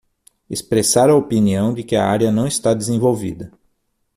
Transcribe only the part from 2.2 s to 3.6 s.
não está desenvolvida